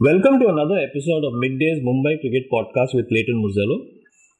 Welcome 0.00 0.38
to 0.38 0.46
another 0.46 0.78
episode 0.78 1.24
of 1.24 1.32
Mid-day's 1.42 1.82
Mumbai 1.82 2.20
Cricket 2.20 2.44
Podcast 2.52 2.94
with 2.94 3.08
Clayton 3.08 3.42
Murzello. 3.42 3.78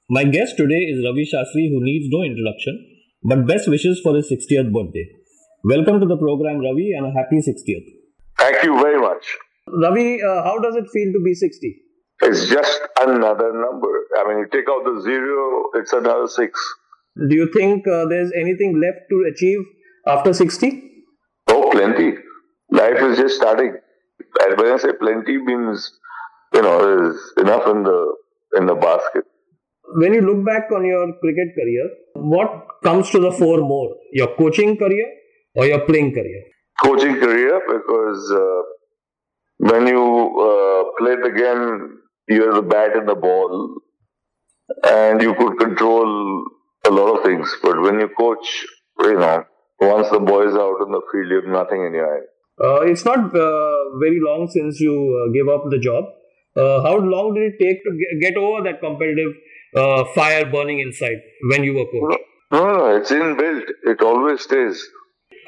My 0.08 0.22
guest 0.22 0.56
today 0.56 0.82
is 0.90 1.04
Ravi 1.04 1.24
Shastri, 1.24 1.64
who 1.72 1.82
needs 1.82 2.06
no 2.10 2.22
introduction, 2.22 2.78
but 3.24 3.44
best 3.44 3.68
wishes 3.68 3.98
for 4.00 4.14
his 4.14 4.30
60th 4.30 4.72
birthday. 4.72 5.04
Welcome 5.64 5.98
to 5.98 6.06
the 6.06 6.16
program, 6.16 6.60
Ravi, 6.60 6.92
and 6.96 7.06
a 7.06 7.10
happy 7.10 7.38
60th. 7.38 7.88
Thank 8.38 8.62
you 8.62 8.80
very 8.80 9.00
much. 9.00 9.26
Ravi, 9.66 10.22
uh, 10.22 10.44
how 10.44 10.60
does 10.60 10.76
it 10.76 10.84
feel 10.92 11.12
to 11.12 11.20
be 11.24 11.34
60? 11.34 11.74
It's 12.22 12.48
just 12.48 12.80
another 13.00 13.52
number. 13.52 13.90
I 14.16 14.28
mean, 14.28 14.38
you 14.38 14.46
take 14.52 14.70
out 14.70 14.84
the 14.84 15.00
zero, 15.02 15.70
it's 15.74 15.92
another 15.92 16.28
six. 16.28 16.56
Do 17.16 17.34
you 17.34 17.50
think 17.52 17.84
uh, 17.88 18.06
there's 18.08 18.30
anything 18.40 18.80
left 18.80 19.10
to 19.10 19.28
achieve 19.34 19.58
after 20.06 20.32
60? 20.32 21.04
Oh, 21.48 21.68
plenty. 21.72 22.12
Life 22.70 23.02
is 23.02 23.18
just 23.18 23.34
starting. 23.34 23.74
And 24.40 24.58
when 24.58 24.72
I 24.72 24.76
say 24.78 24.92
plenty 25.00 25.36
means, 25.38 25.90
you 26.54 26.62
know, 26.62 26.78
there's 26.78 27.32
enough 27.38 27.66
in 27.68 27.82
the 27.82 28.16
in 28.56 28.66
the 28.66 28.74
basket. 28.74 29.24
When 29.96 30.12
you 30.14 30.20
look 30.20 30.44
back 30.44 30.70
on 30.74 30.84
your 30.84 31.06
cricket 31.20 31.54
career, 31.54 31.88
what 32.14 32.66
comes 32.82 33.10
to 33.10 33.20
the 33.20 33.32
fore 33.32 33.60
more? 33.60 33.96
Your 34.12 34.34
coaching 34.36 34.76
career 34.76 35.06
or 35.54 35.66
your 35.66 35.80
playing 35.86 36.12
career? 36.12 36.42
Coaching 36.82 37.18
career 37.18 37.60
because 37.66 38.30
uh, 38.32 38.62
when 39.58 39.86
you 39.86 40.02
uh, 40.48 40.84
played 40.98 41.18
the 41.24 41.32
game, 41.36 41.98
you 42.28 42.44
had 42.44 42.56
the 42.56 42.62
bat 42.62 42.96
and 42.96 43.08
the 43.08 43.14
ball, 43.14 43.80
and 44.84 45.22
you 45.22 45.34
could 45.34 45.58
control 45.58 46.44
a 46.86 46.90
lot 46.90 47.16
of 47.16 47.24
things. 47.24 47.52
But 47.62 47.80
when 47.80 47.98
you 47.98 48.08
coach, 48.16 48.66
you 49.00 49.14
know, 49.14 49.44
once 49.80 50.10
the 50.10 50.20
boys 50.20 50.54
are 50.54 50.60
out 50.60 50.86
in 50.86 50.92
the 50.92 51.00
field, 51.10 51.30
you 51.30 51.36
have 51.36 51.52
nothing 51.52 51.84
in 51.84 51.94
your 51.94 52.12
hand. 52.12 52.26
Uh, 52.62 52.80
it's 52.80 53.04
not 53.04 53.18
uh, 53.18 53.78
very 54.00 54.20
long 54.20 54.48
since 54.50 54.80
you 54.80 54.94
uh, 54.94 55.32
gave 55.32 55.48
up 55.48 55.70
the 55.70 55.78
job. 55.78 56.04
Uh, 56.56 56.82
how 56.82 56.96
long 56.96 57.34
did 57.34 57.52
it 57.52 57.58
take 57.62 57.84
to 57.84 57.90
get, 58.20 58.36
over 58.36 58.64
that 58.64 58.80
competitive 58.80 59.32
uh, 59.76 60.04
fire 60.14 60.44
burning 60.50 60.80
inside 60.80 61.20
when 61.50 61.62
you 61.62 61.74
were 61.74 61.84
coach? 61.84 62.18
No, 62.50 62.64
no, 62.66 62.96
it's 62.96 63.12
inbuilt. 63.12 63.64
It 63.84 64.00
always 64.02 64.40
stays. 64.42 64.82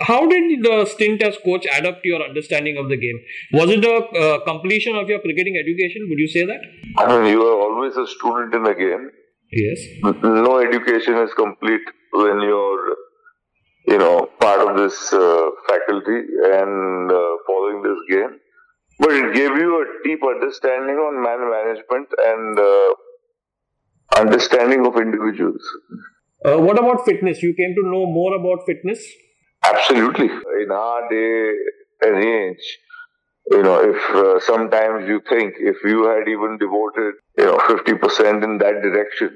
How 0.00 0.27
did 0.28 0.62
the 0.62 0.86
stint 0.86 1.22
as 1.22 1.36
coach 1.44 1.67
add 1.67 1.84
up 1.84 2.02
to 2.02 2.08
your 2.08 2.22
understanding 2.22 2.77
of 2.78 2.89
the 2.89 2.97
game? 2.97 3.19
Was 3.52 3.70
it 3.70 3.84
a 3.84 3.97
uh, 3.97 4.45
completion 4.45 4.95
of 4.97 5.08
your 5.08 5.20
cricketing 5.20 5.56
education? 5.62 6.06
Would 6.08 6.19
you 6.19 6.28
say 6.28 6.47
that? 6.47 6.61
I 6.97 7.19
mean, 7.19 7.33
you 7.33 7.42
are 7.42 7.61
always 7.61 7.97
a 7.97 8.06
student 8.06 8.55
in 8.55 8.62
the 8.62 8.74
game. 8.74 9.11
Yes. 9.52 9.78
No 10.22 10.61
education 10.61 11.17
is 11.17 11.34
complete 11.34 11.83
when 12.12 12.41
you're, 12.41 12.97
you 13.89 13.98
know, 13.98 14.30
part 14.39 14.61
of 14.61 14.70
this 14.83 15.12
uh, 15.12 15.47
faculty 15.69 16.19
and 16.59 17.12
uh, 17.12 17.33
following 17.47 17.83
this 17.89 18.00
game. 18.14 18.33
But 18.98 19.12
it 19.12 19.34
gave 19.34 19.55
you 19.64 19.70
a 19.83 19.84
deep 20.06 20.20
understanding 20.34 20.97
on 20.97 21.23
man 21.27 21.41
management 21.56 22.09
and 22.31 22.59
uh, 22.59 22.91
understanding 24.17 24.86
of 24.86 24.97
individuals. 24.97 25.62
Uh, 26.45 26.58
what 26.58 26.78
about 26.78 27.05
fitness? 27.05 27.42
You 27.42 27.55
came 27.56 27.75
to 27.77 27.83
know 27.91 28.06
more 28.06 28.34
about 28.36 28.64
fitness? 28.67 29.05
Absolutely. 29.64 30.27
In 30.27 30.70
our 30.70 31.08
day 31.11 31.53
and 32.03 32.25
age, 32.25 32.67
you 33.51 33.62
know, 33.62 33.78
if 33.92 34.01
uh, 34.14 34.41
sometimes 34.41 35.06
you 35.08 35.20
think 35.28 35.55
if 35.58 35.77
you 35.84 36.05
had 36.06 36.28
even 36.28 36.56
devoted, 36.58 37.14
you 37.39 37.45
know, 37.45 37.58
50% 37.58 38.45
in 38.45 38.58
that 38.58 38.83
direction, 38.86 39.31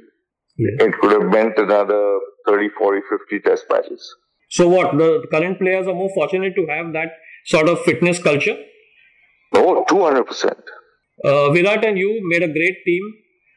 Yeah. 0.56 0.86
it 0.86 0.92
could 1.00 1.12
have 1.12 1.30
meant 1.30 1.58
another 1.58 2.02
30, 2.48 2.68
40, 2.78 3.00
50 3.10 3.40
test 3.48 3.64
matches. 3.70 4.02
So, 4.50 4.68
what? 4.68 4.96
The 4.96 5.26
current 5.30 5.58
players 5.58 5.86
are 5.86 5.94
more 5.94 6.10
fortunate 6.14 6.54
to 6.56 6.66
have 6.66 6.92
that 6.92 7.12
sort 7.46 7.68
of 7.68 7.80
fitness 7.82 8.18
culture? 8.22 8.56
Oh, 9.54 9.84
200%. 9.88 10.54
Uh, 11.24 11.50
Virat 11.50 11.84
and 11.84 11.98
you 11.98 12.20
made 12.24 12.42
a 12.42 12.52
great 12.52 12.76
team. 12.84 13.02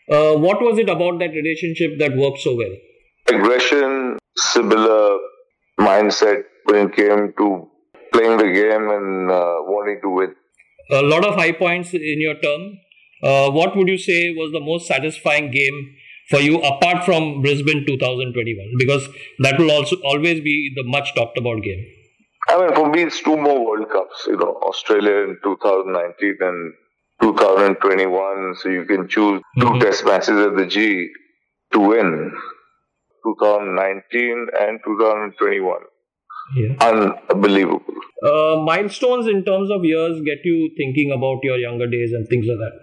Uh, 0.09 0.33
what 0.35 0.61
was 0.61 0.77
it 0.77 0.89
about 0.89 1.19
that 1.19 1.31
relationship 1.31 1.99
that 1.99 2.15
worked 2.15 2.39
so 2.39 2.55
well? 2.55 2.75
Aggression, 3.29 4.17
similar 4.37 5.17
mindset 5.79 6.43
when 6.65 6.87
it 6.87 6.95
came 6.95 7.33
to 7.37 7.69
playing 8.13 8.37
the 8.37 8.45
game 8.45 8.89
and 8.89 9.31
uh, 9.31 9.57
wanting 9.63 9.99
to 10.01 10.09
win. 10.09 10.35
A 10.91 11.01
lot 11.01 11.25
of 11.25 11.35
high 11.35 11.51
points 11.51 11.93
in 11.93 12.21
your 12.21 12.35
term. 12.35 12.77
Uh, 13.21 13.49
what 13.51 13.75
would 13.75 13.87
you 13.87 13.97
say 13.97 14.33
was 14.33 14.51
the 14.51 14.59
most 14.59 14.87
satisfying 14.87 15.51
game 15.51 15.95
for 16.29 16.39
you 16.39 16.59
apart 16.61 17.03
from 17.05 17.41
Brisbane 17.41 17.85
2021? 17.85 18.73
Because 18.77 19.07
that 19.39 19.59
will 19.59 19.71
also 19.71 19.97
always 20.03 20.41
be 20.41 20.71
the 20.75 20.83
much 20.83 21.13
talked 21.15 21.37
about 21.37 21.61
game. 21.63 21.85
I 22.49 22.59
mean, 22.59 22.75
for 22.75 22.89
me, 22.89 23.03
it's 23.03 23.21
two 23.21 23.37
more 23.37 23.65
World 23.65 23.89
Cups, 23.91 24.25
you 24.27 24.37
know, 24.37 24.53
Australia 24.71 25.15
in 25.27 25.37
2019 25.43 26.37
and 26.41 26.73
2021. 27.21 28.55
So 28.61 28.69
you 28.69 28.85
can 28.85 29.07
choose 29.07 29.41
2 29.59 29.67
Mhm. 29.67 29.81
test 29.81 30.05
matches 30.05 30.39
at 30.47 30.55
the 30.55 30.65
G 30.65 31.09
to 31.73 31.79
win 31.79 32.11
2019 33.23 34.47
and 34.59 34.79
2021. 34.85 35.81
Yeah. 36.55 36.75
Unbelievable. 37.29 37.83
Uh, 38.23 38.57
milestones 38.63 39.27
in 39.27 39.43
terms 39.43 39.69
of 39.69 39.83
years 39.83 40.21
get 40.21 40.39
you 40.45 40.69
thinking 40.77 41.11
about 41.11 41.39
your 41.43 41.57
younger 41.57 41.87
days 41.87 42.13
and 42.13 42.27
things 42.29 42.45
like 42.47 42.57
that. 42.57 42.75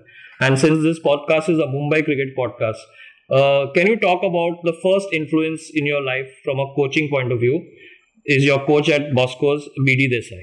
And 0.47 0.59
since 0.59 0.83
this 0.83 0.99
podcast 1.01 1.49
is 1.49 1.59
a 1.59 1.67
Mumbai 1.75 2.05
cricket 2.05 2.37
podcast, 2.37 2.83
uh, 3.31 3.73
can 3.75 3.87
you 3.87 3.99
talk 3.99 4.23
about 4.23 4.61
the 4.65 4.75
first 4.83 5.09
influence 5.13 5.71
in 5.73 5.87
your 5.87 6.03
life 6.03 6.29
from 6.45 6.59
a 6.59 6.67
coaching 6.77 7.09
point 7.11 7.33
of 7.33 7.41
view? 7.41 7.65
Is 8.27 8.45
your 8.45 8.65
coach 8.67 8.89
at 8.89 9.15
Bosco's 9.15 9.69
BD 9.87 10.09
Desai? 10.13 10.43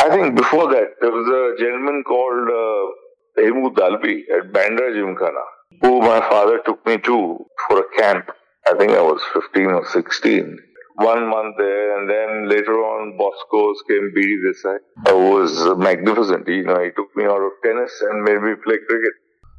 I 0.00 0.08
think 0.10 0.34
before 0.34 0.70
that, 0.70 0.96
there 1.00 1.10
was 1.10 1.28
a 1.28 1.62
gentleman 1.62 2.02
called 2.06 2.48
uh, 2.48 3.42
Hemu 3.42 3.74
Dalbi 3.74 4.22
at 4.36 4.52
Bandra 4.52 4.94
Gymkhana, 4.94 5.44
who 5.82 6.00
my 6.00 6.20
father 6.20 6.60
took 6.64 6.84
me 6.86 6.98
to 6.98 7.44
for 7.68 7.80
a 7.80 8.00
camp. 8.00 8.30
I 8.66 8.74
think 8.76 8.92
I 8.92 9.02
was 9.02 9.20
15 9.34 9.66
or 9.66 9.86
16. 9.86 10.58
One 10.96 11.28
month 11.28 11.54
there, 11.56 11.98
and 11.98 12.10
then 12.10 12.48
later 12.48 12.74
on, 12.74 13.16
Bosco's 13.16 13.82
came 13.88 14.12
BD 14.16 14.36
Desai. 14.44 14.76
It 15.06 15.16
was 15.16 15.78
magnificent. 15.78 16.46
You 16.46 16.64
know, 16.64 16.82
he 16.82 16.90
took 16.90 17.08
me 17.16 17.24
out 17.24 17.40
of 17.40 17.52
tennis 17.64 17.92
and 18.02 18.22
made 18.22 18.40
me 18.42 18.54
play 18.62 18.76
cricket. 18.86 19.12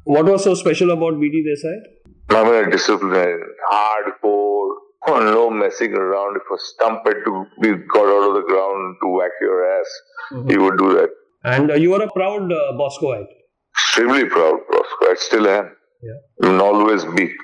What 0.04 0.26
was 0.26 0.44
so 0.44 0.54
special 0.54 0.90
about 0.90 1.14
BD 1.14 1.42
Desai? 1.46 2.01
I 2.36 2.44
mean, 2.44 2.70
discipline, 2.70 3.40
hardcore, 3.70 4.68
no 5.08 5.50
messing 5.50 5.92
around. 5.94 6.36
If 6.36 6.42
a 6.52 6.58
stump 6.58 7.06
had 7.06 7.24
to 7.24 7.46
be 7.60 7.70
got 7.92 8.06
out 8.06 8.28
of 8.28 8.34
the 8.34 8.42
ground 8.46 8.96
to 9.02 9.08
whack 9.08 9.32
your 9.40 9.78
ass, 9.78 10.00
he 10.48 10.56
would 10.56 10.78
do 10.78 10.94
that. 10.94 11.10
And 11.44 11.70
uh, 11.70 11.74
you 11.74 11.94
are 11.94 12.02
a 12.02 12.10
proud 12.12 12.52
uh, 12.52 12.72
Boscoite. 12.72 13.26
Extremely 13.74 14.26
proud, 14.26 14.60
Boscoite, 14.70 15.18
still 15.18 15.48
am. 15.48 15.74
Yeah. 16.02 16.48
And 16.48 16.60
always 16.60 17.04
be. 17.04 17.34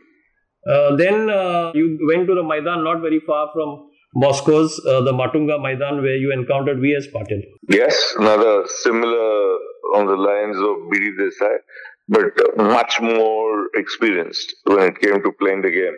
Uh, 0.69 0.97
then 0.97 1.31
uh, 1.31 1.73
you 1.75 1.99
went 2.13 2.27
to 2.29 2.35
the 2.35 2.43
Maidan 2.43 2.85
not 2.85 3.01
very 3.01 3.21
far 3.27 3.51
from 3.53 3.91
Bosco's, 4.15 4.81
uh, 4.87 5.01
the 5.03 5.13
Matunga 5.13 5.61
Maidan, 5.61 6.03
where 6.03 6.17
you 6.17 6.33
encountered 6.33 6.81
V.S. 6.81 7.07
Patil. 7.15 7.43
Yes, 7.69 8.15
another 8.19 8.65
similar 8.67 9.59
on 9.95 10.07
the 10.07 10.17
lines 10.17 10.57
of 10.57 10.91
BD 10.91 11.17
Desai, 11.19 11.57
but 12.09 12.33
much 12.57 13.01
more 13.01 13.69
experienced 13.75 14.55
when 14.65 14.81
it 14.81 15.01
came 15.01 15.23
to 15.23 15.33
playing 15.39 15.63
the 15.63 15.71
game 15.71 15.97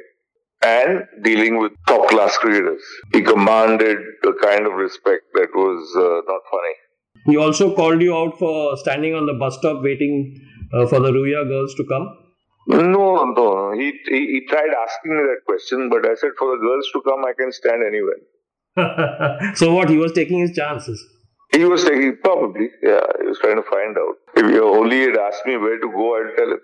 and 0.62 1.04
dealing 1.22 1.58
with 1.58 1.72
top 1.86 2.08
class 2.08 2.36
cricketers. 2.36 2.82
He 3.12 3.22
commanded 3.22 3.98
a 4.24 4.32
kind 4.44 4.66
of 4.66 4.72
respect 4.74 5.22
that 5.34 5.48
was 5.54 5.96
uh, 5.96 6.30
not 6.30 6.42
funny. 6.50 6.74
He 7.26 7.36
also 7.36 7.74
called 7.74 8.00
you 8.02 8.16
out 8.16 8.38
for 8.38 8.76
standing 8.76 9.14
on 9.14 9.26
the 9.26 9.34
bus 9.34 9.56
stop 9.58 9.82
waiting 9.82 10.40
uh, 10.74 10.86
for 10.86 11.00
the 11.00 11.10
Ruia 11.10 11.46
girls 11.48 11.74
to 11.76 11.84
come. 11.84 12.16
No, 12.66 13.24
no. 13.24 13.72
He, 13.72 13.92
he 14.06 14.26
he 14.32 14.46
tried 14.48 14.70
asking 14.84 15.16
me 15.16 15.22
that 15.22 15.44
question, 15.46 15.88
but 15.88 16.04
I 16.06 16.14
said 16.14 16.30
for 16.38 16.56
the 16.56 16.62
girls 16.62 16.88
to 16.92 17.02
come, 17.02 17.24
I 17.24 17.32
can 17.36 17.52
stand 17.52 17.82
anywhere. 17.82 18.20
so 19.56 19.74
what? 19.74 19.88
He 19.88 19.96
was 19.96 20.12
taking 20.12 20.40
his 20.40 20.52
chances. 20.54 21.02
He 21.52 21.64
was 21.64 21.84
taking 21.84 22.16
probably, 22.22 22.68
yeah. 22.82 23.00
He 23.20 23.26
was 23.26 23.38
trying 23.40 23.56
to 23.56 23.62
find 23.70 23.96
out. 23.98 24.14
If 24.36 24.50
he 24.50 24.58
only 24.58 25.00
had 25.02 25.16
asked 25.16 25.44
me 25.46 25.56
where 25.56 25.78
to 25.80 25.88
go, 25.88 26.06
I'd 26.16 26.36
tell 26.36 26.50
him. 26.52 26.60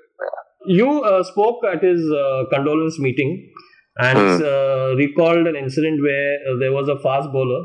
You 0.66 1.02
uh, 1.02 1.22
spoke 1.24 1.60
at 1.72 1.82
his 1.82 2.00
uh, 2.10 2.44
condolence 2.52 2.98
meeting 2.98 3.52
and 3.98 4.18
Hmm. 4.18 4.42
uh, 4.44 4.94
recalled 5.02 5.46
an 5.46 5.56
incident 5.56 6.00
where 6.02 6.32
uh, 6.50 6.58
there 6.60 6.72
was 6.72 6.88
a 6.88 6.98
fast 7.02 7.30
bowler 7.32 7.62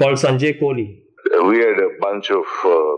called 0.00 0.18
Sanjay 0.24 0.60
Kohli. 0.60 0.86
We 1.50 1.58
had 1.58 1.78
a 1.78 1.90
bunch 2.00 2.30
of 2.30 2.44
uh, 2.64 2.96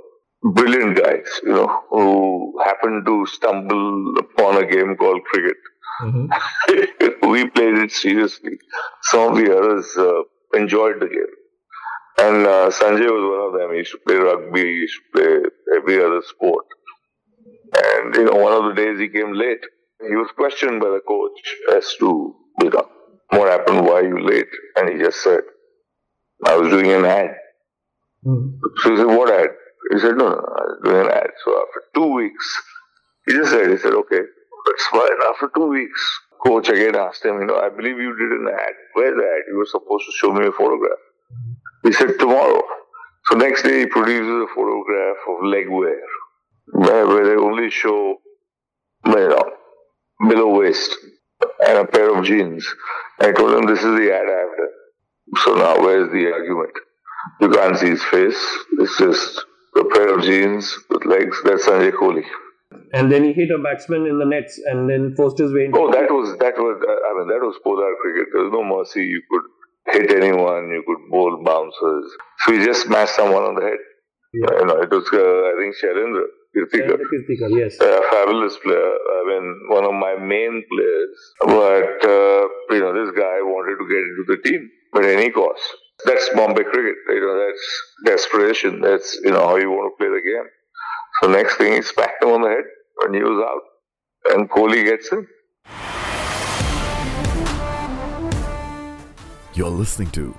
brilliant 0.59 0.97
guys, 0.97 1.27
you 1.43 1.53
know, 1.53 1.69
who 1.91 2.61
happened 2.65 3.05
to 3.07 3.27
stumble 3.27 4.15
upon 4.19 4.63
a 4.63 4.67
game 4.67 4.97
called 4.97 5.23
cricket. 5.25 5.57
we 7.23 7.47
played 7.51 7.77
it 7.85 7.93
seriously. 7.93 8.53
Some 9.03 9.33
of 9.33 9.37
the 9.39 9.57
others 9.57 9.87
uh, 9.99 10.23
enjoyed 10.59 11.01
the 11.01 11.07
game. 11.09 11.35
And 12.21 12.47
uh, 12.47 12.71
Sanjay 12.71 13.09
was 13.17 13.25
one 13.33 13.47
of 13.49 13.61
them. 13.61 13.73
He 13.73 13.79
used 13.79 13.93
to 13.93 13.99
play 14.07 14.17
rugby, 14.17 14.61
he 14.63 14.81
used 14.87 14.99
to 15.01 15.19
play 15.19 15.77
every 15.77 16.05
other 16.05 16.23
sport. 16.27 16.67
And, 17.77 18.15
you 18.15 18.25
know, 18.25 18.37
one 18.37 18.53
of 18.53 18.65
the 18.65 18.75
days 18.83 18.99
he 18.99 19.09
came 19.09 19.33
late. 19.33 19.61
He 20.07 20.15
was 20.17 20.29
questioned 20.37 20.81
by 20.81 20.89
the 20.89 21.01
coach 21.07 21.41
as 21.77 21.95
to, 22.01 22.35
you 22.63 22.71
know, 22.71 22.89
what 23.31 23.49
happened, 23.51 23.85
why 23.87 24.01
are 24.01 24.09
you 24.09 24.19
late? 24.27 24.49
And 24.77 24.89
he 24.91 24.99
just 24.99 25.23
said, 25.23 25.41
I 26.45 26.57
was 26.57 26.71
doing 26.71 26.91
an 26.91 27.05
ad. 27.05 27.37
Mhm. 28.27 28.59
So 28.79 28.91
he 28.91 28.97
said, 28.97 29.07
what 29.07 29.31
ad? 29.31 29.51
He 29.93 29.99
said, 29.99 30.17
no, 30.17 30.29
no, 30.29 30.41
I 30.59 30.63
was 30.71 30.81
doing 30.85 31.01
an 31.07 31.11
ad. 31.11 31.31
So 31.45 31.53
after 31.63 31.83
two 31.95 32.13
weeks, 32.15 32.47
he 33.27 33.35
just 33.35 33.51
said, 33.51 33.71
he 33.71 33.77
said, 33.77 33.93
okay, 33.95 34.21
that's 34.67 34.87
fine. 34.87 35.19
After 35.31 35.51
two 35.55 35.69
weeks, 35.69 36.01
coach 36.45 36.69
again 36.69 36.97
asked 36.97 37.25
him, 37.25 37.41
you 37.41 37.47
know, 37.47 37.61
I 37.61 37.69
believe 37.69 37.99
you 37.99 38.17
did 38.17 38.33
an 38.41 38.49
ad. 38.53 38.75
Where's 38.95 39.17
the 39.17 39.23
ad? 39.25 39.43
You 39.49 39.59
were 39.59 39.67
supposed 39.67 40.05
to 40.07 40.13
show 40.17 40.33
me 40.33 40.47
a 40.47 40.53
photograph. 40.53 40.99
He 41.83 41.93
said, 41.93 42.19
tomorrow. 42.19 42.63
So 43.27 43.37
next 43.37 43.63
day 43.63 43.81
he 43.81 43.87
produces 43.87 44.29
a 44.29 44.47
photograph 44.55 45.17
of 45.29 45.45
leg 45.45 45.69
wear, 45.69 46.01
where, 46.73 47.07
where 47.07 47.27
they 47.27 47.43
only 47.43 47.71
show, 47.71 48.17
you 49.07 49.29
know, 49.29 49.51
below 50.29 50.59
waist 50.59 50.97
and 51.67 51.79
a 51.79 51.87
pair 51.87 52.17
of 52.17 52.25
jeans. 52.25 52.67
I 53.21 53.33
told 53.33 53.55
him 53.55 53.67
this 53.67 53.79
is 53.79 53.97
the 53.97 54.13
ad 54.13 54.27
I 54.27 54.41
have 54.41 54.57
done. 54.57 55.39
So 55.45 55.55
now 55.55 55.81
where's 55.81 56.11
the 56.11 56.33
argument? 56.33 56.73
You 57.41 57.51
can't 57.51 57.77
see 57.77 57.91
his 57.91 58.05
face. 58.05 58.59
It's 58.79 58.99
just 58.99 59.45
a 59.77 59.85
pair 59.85 60.19
of 60.19 60.25
jeans 60.25 60.77
with 60.89 61.05
legs. 61.05 61.37
That's 61.45 61.67
Sanjay 61.67 61.93
Kohli. 61.93 62.25
And 62.93 63.11
then 63.11 63.25
he 63.25 63.33
hit 63.33 63.51
a 63.51 63.63
batsman 63.63 64.07
in 64.07 64.19
the 64.19 64.25
nets 64.25 64.61
and 64.65 64.89
then 64.89 65.15
forced 65.17 65.39
his 65.39 65.53
way 65.53 65.67
into. 65.67 65.79
Oh, 65.79 65.91
that 65.93 66.11
was 66.11 66.37
that 66.39 66.57
was. 66.57 66.83
Uh, 66.83 66.91
I 66.91 67.19
mean, 67.19 67.29
that 67.29 67.45
was 67.45 67.59
polar 67.63 67.95
cricket. 68.01 68.29
There 68.33 68.43
was 68.45 68.53
no 68.53 68.65
mercy. 68.65 69.07
You 69.07 69.23
could 69.31 69.43
hit 69.93 70.11
anyone. 70.13 70.71
You 70.71 70.83
could 70.87 71.11
bowl 71.11 71.43
bouncers. 71.45 72.07
So 72.41 72.53
he 72.53 72.65
just 72.65 72.83
smashed 72.83 73.15
someone 73.15 73.43
on 73.43 73.55
the 73.55 73.63
head. 73.63 73.83
Yeah. 74.33 74.59
You 74.61 74.67
know, 74.67 74.81
it 74.81 74.91
was 74.91 75.09
uh, 75.13 75.19
I 75.19 75.53
think 75.59 75.75
Shailendra 75.75 76.25
Kirtikar. 76.55 76.99
Kirtikar, 76.99 77.51
yes. 77.59 77.81
a 77.81 78.03
fabulous 78.11 78.57
player. 78.59 78.79
I 78.79 79.23
mean, 79.29 79.61
one 79.69 79.85
of 79.85 79.95
my 79.95 80.17
main 80.17 80.65
players. 80.71 81.17
But, 81.41 82.05
uh, 82.05 82.43
you 82.75 82.81
know, 82.81 82.93
this 82.95 83.15
guy 83.17 83.39
wanted 83.43 83.79
to 83.79 83.87
get 83.89 84.03
into 84.09 84.25
the 84.29 84.39
team 84.49 84.71
at 84.97 85.05
any 85.05 85.31
cost. 85.31 85.63
That's 86.05 86.31
Bombay 86.35 86.65
cricket. 86.65 86.97
You 87.09 87.21
know, 87.21 87.47
that's 87.47 87.65
desperation. 88.07 88.81
That's, 88.81 89.19
you 89.23 89.31
know, 89.31 89.47
how 89.47 89.57
you 89.57 89.71
want 89.71 89.93
to 89.93 89.97
play 89.99 90.09
the 90.09 90.23
game. 90.23 90.49
So 91.21 91.31
next 91.31 91.57
thing, 91.57 91.75
he 91.75 91.83
smacked 91.83 92.23
him 92.23 92.31
on 92.31 92.43
the 92.43 92.49
head 92.49 92.65
and 93.03 93.15
he 93.15 93.23
was 93.23 93.45
out. 93.45 94.35
And 94.35 94.49
Kohli 94.49 94.85
gets 94.85 95.11
him. 95.11 95.27
You're 99.61 99.79
listening 99.79 100.11
to 100.13 100.35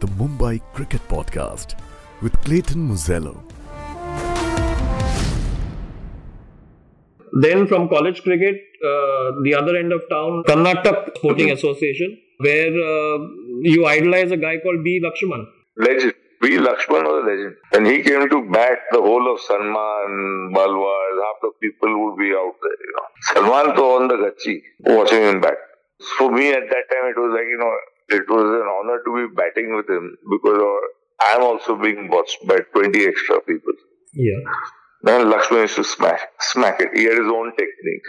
the 0.00 0.06
Mumbai 0.18 0.60
Cricket 0.74 1.00
Podcast 1.08 1.76
with 2.20 2.34
Clayton 2.42 2.86
Murzello. 2.88 3.40
Then 7.40 7.66
from 7.68 7.88
college 7.88 8.22
cricket, 8.22 8.56
uh, 8.84 9.40
the 9.44 9.54
other 9.58 9.78
end 9.78 9.94
of 9.94 10.02
town, 10.10 10.42
Karnataka 10.46 11.16
Sporting 11.16 11.52
Association, 11.52 12.18
where 12.36 12.68
uh, 12.68 13.18
you 13.62 13.86
idolize 13.86 14.30
a 14.30 14.36
guy 14.36 14.58
called 14.58 14.84
B. 14.84 15.00
Lakshman. 15.02 15.46
Legend. 15.78 16.12
V. 16.42 16.58
Lakshman 16.58 17.08
was 17.10 17.24
a 17.24 17.26
legend. 17.30 17.56
And 17.72 17.86
he 17.86 18.02
came 18.02 18.28
to 18.28 18.50
bat 18.52 18.80
the 18.92 19.00
whole 19.00 19.32
of 19.32 19.40
Salman, 19.40 20.52
Balwaz, 20.52 21.16
half 21.24 21.40
the 21.40 21.52
people 21.62 22.04
would 22.04 22.18
be 22.18 22.30
out 22.44 22.56
there, 22.60 22.80
you 22.84 22.94
know. 22.94 23.08
Salman 23.32 23.74
to 23.74 23.82
on 23.96 24.08
the 24.08 24.16
gachi, 24.16 24.60
watching 24.80 25.22
him 25.22 25.40
bat. 25.40 25.56
For 26.18 26.30
me 26.30 26.50
at 26.50 26.68
that 26.68 26.84
time, 26.92 27.06
it 27.08 27.18
was 27.18 27.32
like, 27.32 27.48
you 27.48 27.56
know, 27.58 27.72
it 28.08 28.24
was 28.28 28.46
an 28.60 28.68
honor 28.76 28.98
to 29.04 29.28
be 29.28 29.34
batting 29.34 29.74
with 29.74 29.88
him 29.88 30.16
because 30.30 30.60
uh, 30.62 31.26
I'm 31.28 31.42
also 31.42 31.76
being 31.76 32.08
watched 32.10 32.38
by 32.46 32.58
20 32.74 33.06
extra 33.06 33.40
people. 33.40 33.72
Yeah. 34.14 34.40
And 35.06 35.32
Lakshman 35.32 35.62
used 35.62 35.76
to 35.76 35.84
smash, 35.84 36.20
smack 36.40 36.80
it. 36.80 36.88
He 36.94 37.04
had 37.04 37.18
his 37.18 37.32
own 37.32 37.52
technique. 37.56 38.06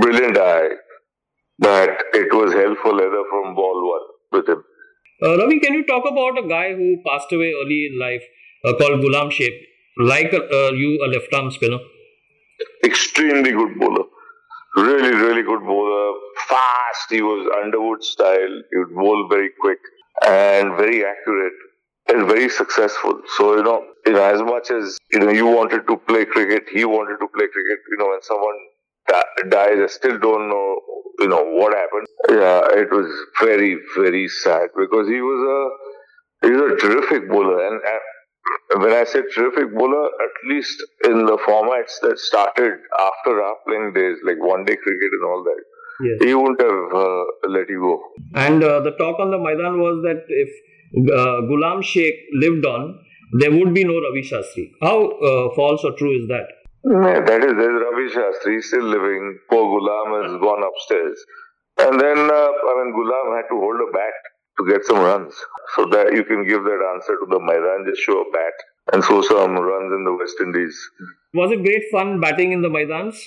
Brilliant 0.00 0.38
eye. 0.38 0.70
But 1.58 1.90
it 2.12 2.32
was 2.32 2.52
hell 2.52 2.76
for 2.82 2.92
leather 2.92 3.24
from 3.30 3.54
ball 3.54 3.88
one 3.88 4.40
with 4.40 4.48
him. 4.48 4.62
Uh, 5.22 5.38
Ravi, 5.38 5.60
can 5.60 5.72
you 5.72 5.86
talk 5.86 6.04
about 6.06 6.44
a 6.44 6.46
guy 6.46 6.74
who 6.74 7.02
passed 7.06 7.32
away 7.32 7.52
early 7.62 7.88
in 7.90 7.98
life 7.98 8.22
uh, 8.66 8.74
called 8.76 9.00
Gulam 9.00 9.30
Sheikh? 9.30 9.54
Like 9.98 10.34
uh, 10.34 10.72
you, 10.72 11.02
a 11.02 11.08
left 11.08 11.32
arm 11.32 11.50
spinner. 11.50 11.78
Extremely 12.84 13.52
good 13.52 13.78
bowler. 13.78 14.04
Really, 14.76 15.14
really 15.14 15.42
good 15.42 15.60
bowler. 15.60 16.14
Fast. 16.48 17.10
He 17.10 17.22
was 17.22 17.48
Underwood 17.62 18.02
style. 18.04 18.62
He 18.70 18.76
would 18.78 18.94
bowl 18.94 19.28
very 19.28 19.50
quick 19.60 19.78
and 20.26 20.76
very 20.76 21.04
accurate 21.04 21.52
and 22.08 22.26
very 22.26 22.48
successful. 22.48 23.20
So, 23.36 23.56
you 23.56 23.62
know, 23.62 23.84
you 24.04 24.12
know, 24.12 24.22
as 24.24 24.42
much 24.42 24.70
as, 24.70 24.98
you 25.12 25.20
know, 25.20 25.30
you 25.30 25.46
wanted 25.46 25.86
to 25.88 25.96
play 25.96 26.24
cricket, 26.26 26.64
he 26.72 26.84
wanted 26.84 27.18
to 27.20 27.28
play 27.28 27.46
cricket, 27.48 27.78
you 27.90 27.96
know, 27.98 28.08
when 28.08 28.22
someone 28.22 28.58
di- 29.08 29.48
dies, 29.48 29.78
I 29.82 29.86
still 29.86 30.18
don't 30.18 30.48
know, 30.48 30.80
you 31.20 31.28
know, 31.28 31.42
what 31.44 31.74
happened. 31.74 32.06
Yeah, 32.28 32.80
it 32.80 32.90
was 32.92 33.10
very, 33.40 33.78
very 33.96 34.28
sad 34.28 34.68
because 34.76 35.08
he 35.08 35.20
was 35.20 35.40
a, 36.44 36.46
he 36.48 36.52
was 36.52 36.72
a 36.72 36.76
terrific 36.76 37.28
bowler. 37.28 37.66
And, 37.66 37.74
and 37.82 38.00
when 38.76 38.92
I 38.92 39.04
say 39.04 39.22
terrific 39.34 39.74
bowler, 39.76 40.06
at 40.06 40.34
least 40.48 40.82
in 41.04 41.24
the 41.26 41.36
formats 41.46 41.94
that 42.02 42.18
started 42.18 42.74
after 43.08 43.42
our 43.42 43.56
playing 43.66 43.92
days, 43.94 44.16
like 44.24 44.38
one 44.38 44.64
day 44.64 44.76
cricket 44.76 45.10
and 45.20 45.24
all 45.24 45.42
that, 45.44 45.62
Yes. 46.04 46.18
he 46.20 46.34
wouldn't 46.34 46.60
have 46.60 46.94
uh, 46.94 47.24
let 47.48 47.70
you 47.70 47.80
go. 47.80 48.02
And 48.34 48.62
uh, 48.62 48.80
the 48.80 48.90
talk 48.98 49.18
on 49.18 49.30
the 49.30 49.38
Maidan 49.38 49.80
was 49.80 50.02
that 50.04 50.24
if 50.28 50.50
uh, 51.10 51.40
Gulam 51.50 51.82
Sheikh 51.82 52.14
lived 52.34 52.66
on, 52.66 52.98
there 53.40 53.50
would 53.50 53.72
be 53.72 53.82
no 53.82 53.94
Ravi 53.94 54.20
Shastri. 54.22 54.72
How 54.82 55.08
uh, 55.08 55.54
false 55.54 55.82
or 55.84 55.92
true 55.96 56.12
is 56.20 56.28
that? 56.28 56.46
Yeah, 56.84 57.20
that 57.24 57.40
is, 57.42 57.52
there's 57.56 57.82
Ravi 57.82 58.06
Shastri 58.14 58.62
still 58.62 58.84
living. 58.84 59.38
Poor 59.50 59.64
Gulam 59.64 60.22
has 60.22 60.40
gone 60.40 60.62
upstairs. 60.68 61.18
And 61.78 61.98
then, 62.00 62.18
uh, 62.18 62.50
I 62.70 62.72
mean, 62.78 62.92
Gulam 62.94 63.36
had 63.36 63.48
to 63.48 63.56
hold 63.56 63.80
a 63.88 63.90
bat 63.92 64.14
to 64.58 64.66
get 64.70 64.84
some 64.84 64.98
runs. 64.98 65.34
So 65.74 65.86
that 65.86 66.12
you 66.14 66.24
can 66.24 66.46
give 66.46 66.62
that 66.64 66.92
answer 66.94 67.16
to 67.16 67.26
the 67.28 67.40
Maidan, 67.40 67.86
just 67.88 68.02
show 68.02 68.20
a 68.20 68.30
bat 68.32 68.54
and 68.92 69.04
throw 69.04 69.22
some 69.22 69.56
runs 69.56 69.92
in 69.92 70.04
the 70.04 70.14
West 70.14 70.36
Indies. 70.40 70.76
Was 71.34 71.52
it 71.52 71.62
great 71.62 71.84
fun 71.90 72.20
batting 72.20 72.52
in 72.52 72.62
the 72.62 72.68
Maidans 72.68 73.18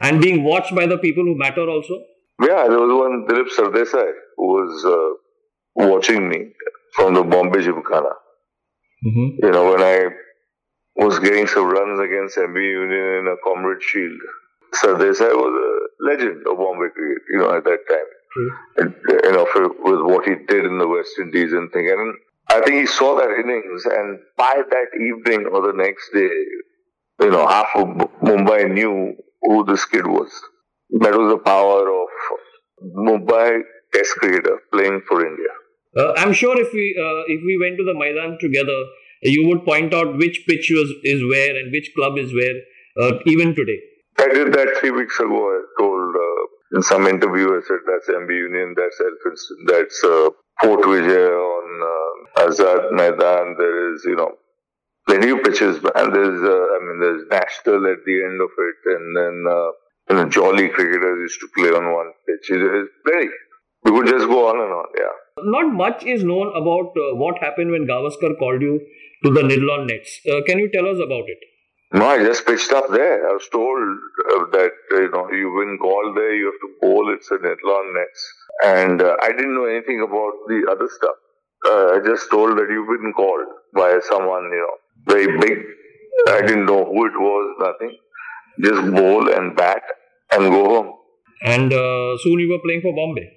and 0.00 0.20
being 0.20 0.44
watched 0.44 0.74
by 0.74 0.86
the 0.86 0.98
people 0.98 1.24
who 1.24 1.36
matter 1.36 1.68
also? 1.68 1.94
Yeah, 2.40 2.68
there 2.68 2.78
was 2.78 2.92
one 2.92 3.26
Dilip 3.26 3.50
Sardesai 3.50 4.12
who 4.36 4.46
was 4.46 4.84
uh, 4.84 5.86
watching 5.86 6.28
me 6.28 6.52
from 6.94 7.14
the 7.14 7.24
Bombay 7.24 7.62
Gymkhana. 7.62 8.14
Mm-hmm. 9.04 9.44
You 9.44 9.50
know, 9.50 9.70
when 9.72 9.82
I 9.82 10.08
was 10.98 11.18
getting 11.20 11.46
some 11.46 11.66
runs 11.66 12.00
against 12.00 12.36
MB 12.36 12.56
Union 12.56 13.22
in 13.22 13.26
a 13.28 13.36
Comrade 13.44 13.82
Shield. 13.82 14.18
Sardesai 14.74 15.30
was 15.30 15.54
a 15.54 16.04
legend 16.04 16.44
of 16.46 16.58
Bombay 16.58 16.90
cricket, 16.92 17.22
you 17.30 17.38
know, 17.38 17.56
at 17.56 17.64
that 17.64 17.78
time. 17.88 18.10
And, 18.76 18.94
you 19.24 19.32
know, 19.32 19.46
for, 19.52 19.68
with 19.68 20.00
what 20.02 20.24
he 20.26 20.34
did 20.46 20.64
in 20.64 20.78
the 20.78 20.88
West 20.88 21.10
Indies 21.20 21.52
and 21.52 21.70
thing. 21.72 21.88
And 21.90 22.14
I 22.48 22.64
think 22.64 22.80
he 22.80 22.86
saw 22.86 23.16
that 23.16 23.30
innings, 23.30 23.84
and 23.84 24.18
by 24.36 24.62
that 24.70 24.88
evening 24.94 25.46
or 25.52 25.60
the 25.66 25.76
next 25.76 26.10
day, 26.12 26.30
you 27.20 27.30
know, 27.30 27.46
half 27.46 27.68
of 27.74 27.88
Mumbai 28.22 28.72
knew 28.72 29.14
who 29.42 29.64
this 29.64 29.84
kid 29.84 30.06
was. 30.06 30.30
That 31.00 31.12
was 31.12 31.32
the 31.32 31.38
power 31.38 31.82
of 31.88 32.08
Mumbai 32.96 33.60
Test 33.92 34.14
cricketer 34.16 34.58
playing 34.72 35.02
for 35.08 35.26
India. 35.26 35.52
Uh, 35.96 36.12
I'm 36.16 36.32
sure 36.32 36.58
if 36.60 36.72
we 36.72 36.96
uh, 37.04 37.22
if 37.26 37.40
we 37.44 37.58
went 37.60 37.76
to 37.78 37.84
the 37.84 37.94
Maidan 37.98 38.38
together, 38.40 38.78
you 39.22 39.48
would 39.48 39.64
point 39.64 39.92
out 39.94 40.16
which 40.16 40.44
pitch 40.46 40.70
was, 40.70 40.92
is 41.02 41.22
where 41.30 41.56
and 41.56 41.72
which 41.72 41.90
club 41.96 42.18
is 42.18 42.32
where, 42.32 42.58
uh, 43.00 43.18
even 43.26 43.54
today. 43.54 43.78
I 44.18 44.28
did 44.28 44.52
that 44.52 44.76
three 44.78 44.90
weeks 44.90 45.18
ago. 45.18 45.38
I 45.38 45.60
told 45.80 46.14
uh, 46.16 46.37
in 46.72 46.82
some 46.82 47.06
interview, 47.06 47.48
I 47.48 47.60
said 47.66 47.78
that's 47.86 48.08
MB 48.08 48.30
Union, 48.30 48.74
that's 48.76 49.00
Elphinstone, 49.00 49.66
that's 49.66 50.04
uh, 50.04 50.30
Fort 50.60 50.82
Vijay 50.82 51.28
on 51.28 51.66
uh, 51.92 52.46
Azad 52.46 52.92
Maidan. 52.92 53.56
There 53.58 53.94
is, 53.94 54.04
you 54.04 54.16
know, 54.16 54.32
plenty 55.06 55.30
of 55.30 55.42
pitches, 55.42 55.76
and 55.76 56.14
there's, 56.14 56.42
uh, 56.42 56.66
I 56.74 56.78
mean, 56.84 57.00
there's 57.00 57.24
National 57.30 57.86
at 57.90 58.04
the 58.04 58.22
end 58.24 58.40
of 58.40 58.50
it, 58.58 58.80
and 58.96 59.16
then, 59.16 59.44
uh, 59.48 59.70
you 60.10 60.16
know, 60.16 60.28
Jolly 60.28 60.68
cricketers 60.68 61.18
used 61.20 61.40
to 61.40 61.48
play 61.56 61.70
on 61.70 61.92
one 61.92 62.12
pitch. 62.26 62.48
There's 62.50 62.88
plenty. 63.06 63.28
We 63.84 63.92
could 63.92 64.06
just 64.08 64.26
go 64.26 64.48
on 64.48 64.56
and 64.56 64.72
on, 64.72 64.86
yeah. 64.98 65.14
Not 65.44 65.72
much 65.72 66.04
is 66.04 66.24
known 66.24 66.48
about 66.48 66.92
uh, 66.98 67.16
what 67.16 67.38
happened 67.38 67.70
when 67.70 67.86
Gavaskar 67.86 68.36
called 68.38 68.60
you 68.60 68.80
to 69.24 69.30
the 69.32 69.42
Netlon 69.42 69.86
nets. 69.86 70.20
Uh, 70.28 70.40
can 70.46 70.58
you 70.58 70.70
tell 70.70 70.86
us 70.86 70.98
about 70.98 71.24
it? 71.28 71.38
No, 71.92 72.06
I 72.06 72.18
just 72.18 72.44
pitched 72.46 72.72
up 72.72 72.90
there. 72.90 73.28
I 73.28 73.32
was 73.32 73.48
told 73.50 73.78
uh, 73.78 74.44
that, 74.52 74.72
you 74.90 75.10
know, 75.10 75.30
you 75.32 75.52
win 75.54 75.78
call 75.80 76.12
there, 76.14 76.34
you 76.34 76.46
have 76.46 76.60
to 76.60 76.74
bowl, 76.82 77.14
it's 77.14 77.30
a 77.30 77.38
Netlon 77.38 77.94
nets. 77.94 78.34
And 78.64 79.02
uh, 79.02 79.16
I 79.22 79.28
didn't 79.32 79.54
know 79.54 79.64
anything 79.64 80.00
about 80.02 80.32
the 80.48 80.68
other 80.70 80.88
stuff. 80.88 81.16
Uh, 81.66 81.96
I 81.96 82.00
just 82.04 82.30
told 82.30 82.58
that 82.58 82.66
you've 82.70 83.00
been 83.00 83.12
called 83.14 83.46
by 83.74 83.98
someone, 84.06 84.44
you 84.44 84.66
know, 84.66 85.14
very 85.14 85.38
big. 85.38 85.58
I 86.28 86.42
didn't 86.42 86.66
know 86.66 86.84
who 86.84 87.06
it 87.06 87.16
was, 87.16 87.56
nothing. 87.58 87.96
Just 88.60 88.92
bowl 88.94 89.32
and 89.32 89.56
bat 89.56 89.82
and 90.32 90.50
go 90.50 90.64
home. 90.64 90.92
And 91.42 91.72
uh, 91.72 92.18
soon 92.18 92.38
you 92.40 92.50
were 92.50 92.60
playing 92.64 92.82
for 92.82 92.92
Bombay. 92.94 93.30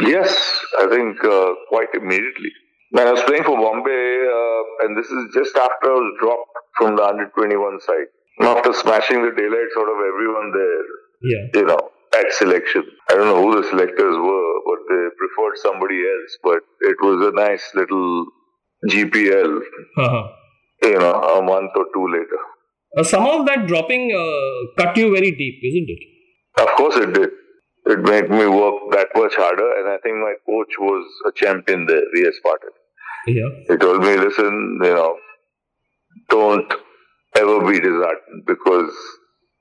Yes, 0.00 0.60
I 0.78 0.88
think 0.88 1.22
uh, 1.22 1.52
quite 1.68 1.94
immediately. 1.94 2.50
When 2.92 3.06
I 3.08 3.12
was 3.12 3.22
playing 3.24 3.44
for 3.44 3.56
Bombay, 3.56 4.04
uh, 4.38 4.62
and 4.84 4.96
this 4.96 5.06
is 5.08 5.22
just 5.34 5.56
after 5.56 5.86
I 5.92 5.96
was 5.96 6.12
dropped 6.20 6.52
from 6.76 6.96
the 6.96 7.02
under 7.04 7.26
21 7.34 7.80
side. 7.80 8.08
After 8.40 8.72
smashing 8.72 9.22
the 9.24 9.32
daylights 9.36 9.74
out 9.80 9.88
of 9.94 9.98
everyone 10.12 10.48
there, 10.52 10.84
Yeah. 11.32 11.42
you 11.60 11.66
know, 11.70 11.80
at 12.18 12.32
selection. 12.32 12.84
I 13.08 13.14
don't 13.14 13.26
know 13.32 13.40
who 13.42 13.60
the 13.60 13.66
selectors 13.68 14.16
were, 14.28 14.54
but 14.68 14.80
they 14.90 15.02
preferred 15.20 15.56
somebody 15.66 15.98
else. 16.12 16.32
But 16.42 16.60
it 16.92 16.96
was 17.00 17.26
a 17.28 17.32
nice 17.32 17.64
little 17.74 18.26
GPL, 18.90 19.52
Uh-huh. 20.04 20.22
you 20.82 20.98
know, 20.98 21.14
a 21.38 21.42
month 21.42 21.70
or 21.76 21.86
two 21.94 22.06
later. 22.16 22.40
Uh, 22.98 23.04
some 23.04 23.26
of 23.26 23.46
that 23.46 23.66
dropping 23.66 24.04
uh, 24.12 24.82
cut 24.82 24.96
you 24.96 25.10
very 25.14 25.30
deep, 25.30 25.58
isn't 25.70 25.88
it? 25.96 26.02
Of 26.62 26.76
course, 26.76 26.96
it 26.96 27.12
did. 27.14 27.30
It 27.86 28.00
made 28.00 28.28
me 28.30 28.46
work 28.46 28.74
that 28.92 29.08
much 29.16 29.34
harder, 29.34 29.68
and 29.78 29.88
I 29.88 29.98
think 30.02 30.16
my 30.16 30.34
coach 30.46 30.72
was 30.78 31.04
a 31.26 31.32
champion 31.32 31.86
there, 31.86 32.02
V.S. 32.14 32.34
Patil. 32.44 32.74
Yeah. 33.26 33.48
He 33.68 33.76
told 33.76 34.02
me, 34.02 34.16
listen, 34.16 34.78
you 34.82 34.94
know, 34.94 35.16
don't 36.28 36.72
ever 37.36 37.60
be 37.70 37.80
disheartened 37.80 38.44
because 38.46 38.92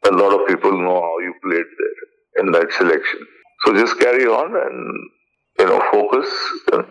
a 0.05 0.11
lot 0.11 0.33
of 0.33 0.47
people 0.47 0.71
know 0.71 0.99
how 1.01 1.19
you 1.19 1.33
played 1.43 1.69
there 1.79 2.43
in 2.43 2.51
that 2.51 2.71
selection. 2.73 3.19
So 3.65 3.73
just 3.73 3.99
carry 3.99 4.25
on 4.25 4.55
and, 4.55 5.09
you 5.59 5.65
know, 5.65 5.81
focus 5.91 6.27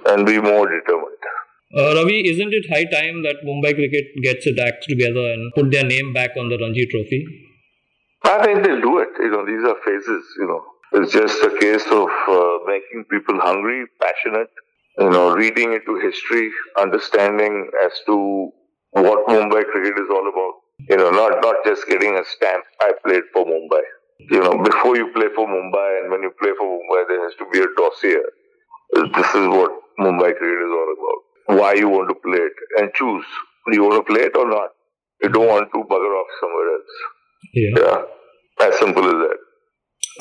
and 0.07 0.27
be 0.27 0.41
more 0.41 0.67
determined. 0.69 1.17
Uh, 1.77 1.95
Ravi, 1.95 2.29
isn't 2.29 2.53
it 2.53 2.67
high 2.69 2.85
time 2.85 3.23
that 3.23 3.37
Mumbai 3.47 3.75
Cricket 3.75 4.07
gets 4.23 4.47
its 4.47 4.61
act 4.61 4.87
together 4.89 5.33
and 5.33 5.53
put 5.55 5.71
their 5.71 5.85
name 5.85 6.13
back 6.13 6.31
on 6.37 6.49
the 6.49 6.59
Ranji 6.59 6.87
Trophy? 6.87 7.25
I 8.25 8.45
think 8.45 8.65
they'll 8.65 8.81
do 8.81 8.99
it. 8.99 9.09
You 9.19 9.31
know, 9.31 9.47
these 9.47 9.65
are 9.65 9.77
phases. 9.85 10.25
You 10.39 10.47
know, 10.47 10.65
it's 11.01 11.13
just 11.13 11.43
a 11.43 11.59
case 11.59 11.87
of 11.87 12.09
uh, 12.29 12.59
making 12.67 13.05
people 13.11 13.41
hungry, 13.41 13.85
passionate. 14.01 14.51
You 14.99 15.11
know, 15.11 15.35
reading 15.35 15.73
into 15.73 15.99
history, 16.01 16.51
understanding 16.79 17.71
as 17.85 17.93
to 18.07 18.51
what 18.93 19.27
Mumbai 19.29 19.65
cricket 19.71 19.99
is 19.99 20.09
all 20.11 20.29
about. 20.29 20.55
You 20.89 20.97
know, 20.97 21.11
not 21.11 21.41
not 21.43 21.57
just 21.65 21.87
getting 21.87 22.17
a 22.17 22.25
stamp. 22.25 22.65
I 22.81 22.93
played 23.05 23.23
for 23.33 23.45
Mumbai. 23.45 23.83
You 24.31 24.41
know, 24.41 24.63
before 24.63 24.97
you 24.97 25.11
play 25.13 25.29
for 25.35 25.47
Mumbai 25.47 26.03
and 26.03 26.11
when 26.11 26.23
you 26.23 26.33
play 26.41 26.51
for 26.59 26.67
Mumbai, 26.67 27.09
there 27.09 27.23
has 27.25 27.35
to 27.39 27.47
be 27.53 27.61
a 27.61 27.69
dossier. 27.77 28.23
This 29.15 29.29
is 29.35 29.47
what 29.49 29.73
Mumbai 29.99 30.37
cricket 30.37 30.63
is 30.67 30.73
all 30.81 30.95
about 30.99 31.59
why 31.59 31.75
you 31.75 31.89
want 31.89 32.09
to 32.09 32.15
play 32.15 32.39
it 32.39 32.53
and 32.79 32.93
choose. 32.95 33.25
Do 33.67 33.75
you 33.77 33.83
want 33.85 34.07
to 34.07 34.13
play 34.13 34.23
it 34.23 34.37
or 34.37 34.49
not? 34.49 34.71
You 35.23 35.29
don't 35.29 35.49
want 35.49 35.69
to 35.73 35.79
bugger 35.79 36.13
off 36.21 36.27
somewhere 36.41 36.69
else. 36.75 36.95
Yeah. 37.55 37.71
Yeah. 37.79 38.67
As 38.69 38.79
simple 38.79 39.05
as 39.05 39.13
that. 39.13 39.39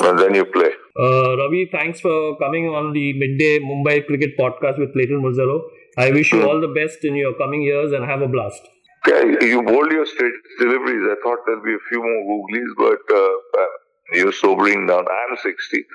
And 0.01 0.19
then 0.19 0.33
you 0.33 0.45
play. 0.45 0.71
Uh, 0.99 1.37
Ravi, 1.37 1.69
thanks 1.71 1.99
for 1.99 2.37
coming 2.37 2.67
on 2.67 2.93
the 2.93 3.13
Mid-day 3.13 3.59
Mumbai 3.59 4.05
cricket 4.05 4.37
podcast 4.37 4.79
with 4.79 4.93
Clayton 4.93 5.21
Murzello. 5.21 5.61
I 5.97 6.11
wish 6.11 6.31
you 6.31 6.41
hmm. 6.41 6.47
all 6.47 6.61
the 6.61 6.67
best 6.67 7.03
in 7.03 7.15
your 7.15 7.33
coming 7.35 7.61
years 7.61 7.91
and 7.91 8.05
have 8.05 8.21
a 8.21 8.27
blast. 8.27 8.61
Yeah, 9.07 9.23
you 9.41 9.63
bold 9.63 9.91
your 9.91 10.05
straight 10.05 10.33
deliveries. 10.59 11.07
I 11.09 11.15
thought 11.23 11.39
there'll 11.45 11.63
be 11.63 11.73
a 11.73 11.83
few 11.89 12.01
more 12.01 12.21
googlies, 12.29 12.71
but 12.77 13.15
uh, 13.15 13.65
you're 14.13 14.33
sobering 14.33 14.87
down. 14.87 15.05
I'm 15.07 15.37
60, 15.37 15.85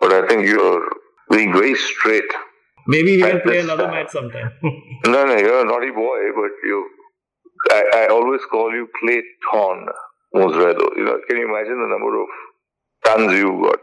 but 0.00 0.12
I 0.12 0.26
think 0.26 0.46
you're 0.46 0.88
being 1.30 1.52
very 1.52 1.74
straight. 1.76 2.30
Maybe 2.86 3.16
we 3.16 3.22
can 3.22 3.40
play 3.42 3.60
another 3.60 3.88
match 3.88 4.10
sometime. 4.10 4.52
no, 4.62 5.26
no, 5.26 5.36
you're 5.36 5.62
a 5.62 5.64
naughty 5.64 5.90
boy, 5.90 6.18
but 6.34 6.50
you. 6.64 6.90
I, 7.70 7.82
I 7.94 8.06
always 8.08 8.40
call 8.50 8.72
you 8.72 8.88
Clayton 9.00 9.86
Murzello. 10.34 10.96
You 10.96 11.04
know, 11.04 11.18
can 11.28 11.36
you 11.36 11.48
imagine 11.48 11.78
the 11.78 11.88
number 11.90 12.20
of 12.20 12.28
tons 13.08 13.32
you 13.32 13.50
got? 13.62 13.80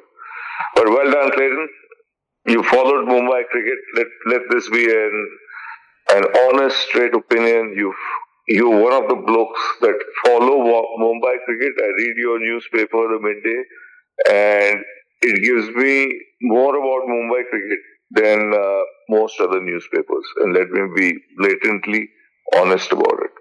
But 0.75 0.89
well 0.89 1.11
done, 1.11 1.31
Clayton. 1.31 1.67
You 2.47 2.63
followed 2.63 3.07
Mumbai 3.07 3.41
cricket. 3.51 3.79
Let 3.95 4.07
let 4.27 4.41
this 4.51 4.69
be 4.69 4.85
an 4.85 5.15
an 6.15 6.23
honest, 6.43 6.77
straight 6.87 7.15
opinion. 7.15 7.73
You've 7.75 7.95
you're 8.47 8.81
one 8.81 8.93
of 8.93 9.09
the 9.09 9.15
blokes 9.15 9.61
that 9.81 9.97
follow 10.25 10.57
Mumbai 10.99 11.35
cricket. 11.45 11.73
I 11.83 11.87
read 12.01 12.15
your 12.17 12.39
newspaper 12.39 13.07
the 13.13 13.19
Mid-day, 13.21 13.61
and 14.29 14.83
it 15.21 15.43
gives 15.43 15.75
me 15.75 15.93
more 16.41 16.75
about 16.77 17.09
Mumbai 17.09 17.41
cricket 17.49 17.79
than 18.11 18.53
uh, 18.53 18.81
most 19.09 19.39
other 19.41 19.61
newspapers. 19.61 20.25
And 20.41 20.53
let 20.53 20.69
me 20.69 20.81
be 20.95 21.17
blatantly 21.37 22.09
honest 22.55 22.91
about 22.91 23.19
it. 23.23 23.31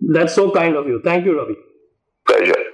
That's 0.00 0.34
so 0.34 0.50
kind 0.50 0.76
of 0.76 0.86
you. 0.86 1.00
Thank 1.04 1.26
you, 1.26 1.38
Ravi. 1.38 1.56
Pleasure. 2.26 2.64